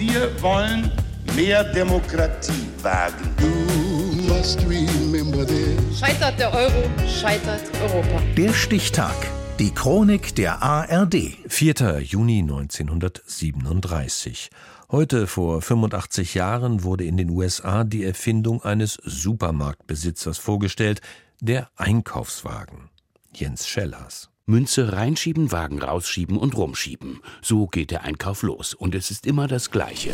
[0.00, 0.90] Wir wollen
[1.36, 3.36] mehr Demokratie wagen.
[5.94, 8.22] Scheitert der Euro, scheitert Europa.
[8.34, 9.14] Der Stichtag.
[9.58, 11.36] Die Chronik der ARD.
[11.46, 12.00] 4.
[12.00, 14.48] Juni 1937.
[14.90, 21.02] Heute vor 85 Jahren wurde in den USA die Erfindung eines Supermarktbesitzers vorgestellt,
[21.42, 22.88] der Einkaufswagen.
[23.34, 24.30] Jens Schellers.
[24.50, 27.20] Münze reinschieben, Wagen rausschieben und rumschieben.
[27.40, 28.74] So geht der Einkauf los.
[28.74, 30.12] Und es ist immer das Gleiche.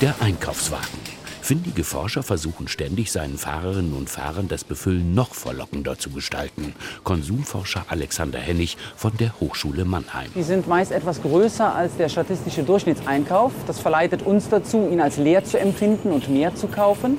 [0.00, 1.11] Der Einkaufswagen.
[1.42, 6.72] Findige Forscher versuchen ständig, seinen Fahrerinnen und Fahrern das Befüllen noch verlockender zu gestalten.
[7.02, 10.30] Konsumforscher Alexander Hennig von der Hochschule Mannheim.
[10.36, 13.50] Die sind meist etwas größer als der statistische Durchschnittseinkauf.
[13.66, 17.18] Das verleitet uns dazu, ihn als leer zu empfinden und mehr zu kaufen.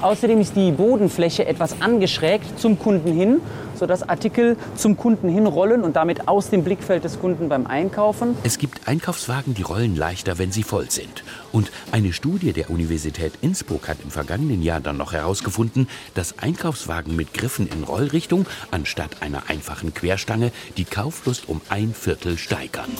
[0.00, 3.40] Außerdem ist die Bodenfläche etwas angeschrägt zum Kunden hin,
[3.74, 8.34] sodass Artikel zum Kunden hinrollen und damit aus dem Blickfeld des Kunden beim Einkaufen.
[8.44, 11.22] Es gibt Einkaufswagen, die rollen leichter, wenn sie voll sind.
[11.52, 13.57] Und eine Studie der Universität Innsbruck
[13.88, 19.48] hat im vergangenen Jahr dann noch herausgefunden, dass Einkaufswagen mit Griffen in Rollrichtung anstatt einer
[19.48, 22.90] einfachen Querstange die Kauflust um ein Viertel steigern.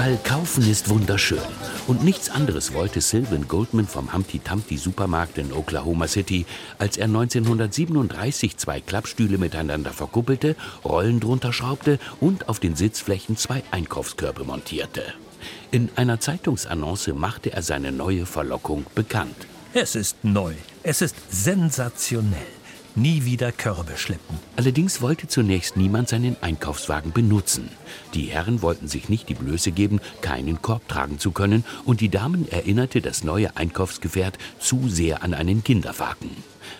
[0.00, 1.40] Weil kaufen ist wunderschön.
[1.88, 6.46] Und nichts anderes wollte Sylvan Goldman vom Humpty Tumpty Supermarkt in Oklahoma City,
[6.78, 10.54] als er 1937 zwei Klappstühle miteinander verkuppelte,
[10.84, 15.02] Rollen drunter schraubte und auf den Sitzflächen zwei Einkaufskörbe montierte.
[15.72, 19.48] In einer Zeitungsannonce machte er seine neue Verlockung bekannt.
[19.74, 20.54] Es ist neu.
[20.84, 22.57] Es ist sensationell
[22.94, 24.38] nie wieder Körbe schleppen.
[24.56, 27.70] Allerdings wollte zunächst niemand seinen Einkaufswagen benutzen.
[28.14, 32.08] Die Herren wollten sich nicht die Blöße geben, keinen Korb tragen zu können, und die
[32.08, 36.30] Damen erinnerte das neue Einkaufsgefährt zu sehr an einen Kinderwagen.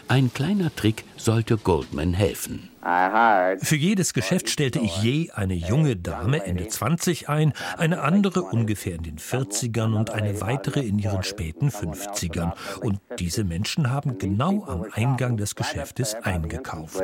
[0.08, 2.70] Ein kleiner Trick sollte Goldman helfen.
[2.80, 8.94] Für jedes Geschäft stellte ich je eine junge Dame Ende 20 ein, eine andere ungefähr
[8.94, 12.52] in den 40ern und eine weitere in ihren späten 50ern.
[12.80, 17.02] Und diese Menschen haben genau am Eingang des Geschäftes eingekauft.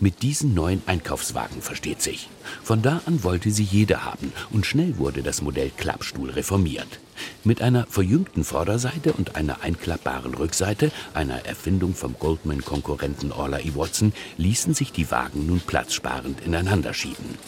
[0.00, 2.28] Mit diesen neuen Einkaufswagen versteht sich.
[2.64, 6.98] Von da an wollte sie jeder haben und schnell wurde das Modell Klappstuhl reformiert.
[7.44, 13.72] Mit einer verjüngten Vorderseite und einer einklappbaren Rückseite, einer Erfindung vom Goldman-Konkurrenten Orla E.
[13.74, 17.38] Watson, ließen sich die Wagen nun platzsparend ineinander schieben.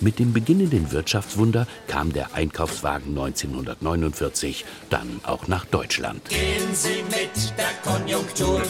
[0.00, 6.28] Mit dem beginnenden Wirtschaftswunder kam der Einkaufswagen 1949 dann auch nach Deutschland.
[6.28, 8.62] Gehen Sie mit der Konjunktur.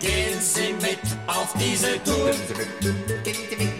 [0.00, 2.32] Gehen Sie mit auf diese Tour.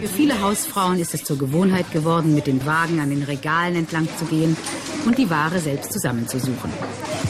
[0.01, 4.07] Für viele Hausfrauen ist es zur Gewohnheit geworden, mit dem Wagen an den Regalen entlang
[4.17, 4.55] zu gehen
[5.05, 6.71] und die Ware selbst zusammenzusuchen.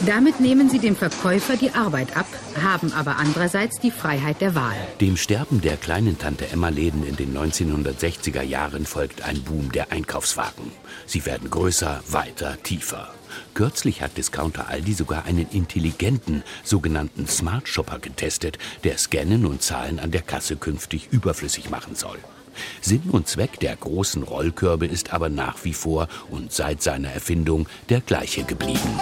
[0.05, 2.27] Damit nehmen sie dem Verkäufer die Arbeit ab,
[2.63, 4.75] haben aber andererseits die Freiheit der Wahl.
[5.01, 9.91] Dem Sterben der kleinen Tante Emma Läden in den 1960er Jahren folgt ein Boom der
[9.91, 10.71] Einkaufswagen.
[11.05, 13.09] Sie werden größer, weiter, tiefer.
[13.53, 19.99] Kürzlich hat Discounter Aldi sogar einen intelligenten, sogenannten Smart Shopper getestet, der Scannen und Zahlen
[19.99, 22.19] an der Kasse künftig überflüssig machen soll.
[22.81, 27.67] Sinn und Zweck der großen Rollkörbe ist aber nach wie vor und seit seiner Erfindung
[27.89, 28.99] der gleiche geblieben.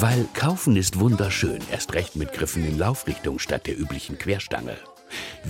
[0.00, 4.76] Weil Kaufen ist wunderschön, erst recht mit Griffen in Laufrichtung statt der üblichen Querstange.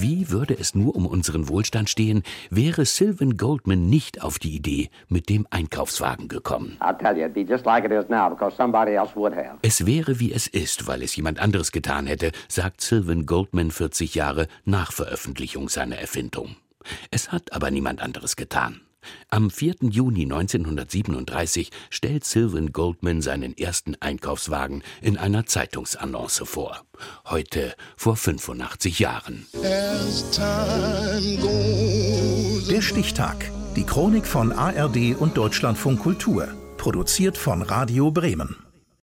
[0.01, 4.91] Wie würde es nur um unseren Wohlstand stehen, wäre Sylvan Goldman nicht auf die Idee
[5.09, 6.77] mit dem Einkaufswagen gekommen.
[9.63, 14.15] Es wäre wie es ist, weil es jemand anderes getan hätte, sagt Sylvan Goldman 40
[14.15, 16.55] Jahre nach Veröffentlichung seiner Erfindung.
[17.11, 18.81] Es hat aber niemand anderes getan.
[19.31, 19.75] Am 4.
[19.83, 26.83] Juni 1937 stellt Sylvan Goldman seinen ersten Einkaufswagen in einer Zeitungsannonce vor.
[27.27, 29.47] Heute vor 85 Jahren.
[32.71, 33.51] Der Stichtag.
[33.77, 36.49] Die Chronik von ARD und Deutschlandfunk Kultur.
[36.77, 38.68] Produziert von Radio Bremen.